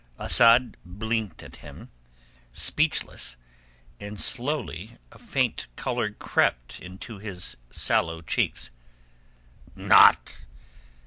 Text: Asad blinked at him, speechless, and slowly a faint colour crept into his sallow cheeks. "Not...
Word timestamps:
Asad 0.17 0.77
blinked 0.83 1.43
at 1.43 1.57
him, 1.57 1.91
speechless, 2.53 3.35
and 3.99 4.19
slowly 4.19 4.97
a 5.11 5.19
faint 5.19 5.67
colour 5.75 6.09
crept 6.09 6.79
into 6.79 7.19
his 7.19 7.55
sallow 7.69 8.23
cheeks. 8.23 8.71
"Not... 9.75 10.37